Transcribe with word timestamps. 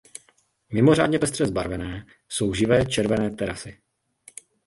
Mimořádně 0.73 1.19
pestře 1.19 1.45
zbarvené 1.45 2.05
jsou 2.29 2.53
živé 2.53 2.85
Červené 2.85 3.29
terasy. 3.29 3.77